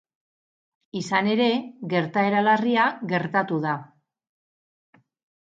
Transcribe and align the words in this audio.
Izan 1.01 1.29
ere, 1.33 1.49
gertaera 1.93 2.41
larria 2.47 2.87
gertatu 3.15 3.63
da. 3.67 3.77